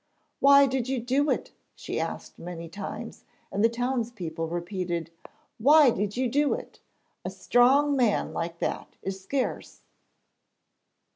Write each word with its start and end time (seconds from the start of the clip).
'Why 0.39 0.65
did 0.65 0.87
you 0.89 0.99
do 0.99 1.29
it?' 1.29 1.51
she 1.75 1.99
asked 1.99 2.39
many 2.39 2.67
times, 2.67 3.23
and 3.51 3.63
the 3.63 3.69
townspeople 3.69 4.47
repeated,'Why 4.47 5.91
did 5.91 6.17
you 6.17 6.27
do 6.27 6.55
it? 6.55 6.79
A 7.23 7.29
strong 7.29 7.95
man 7.95 8.33
like 8.33 8.57
that 8.57 8.95
is 9.03 9.21
scarce.' 9.23 9.83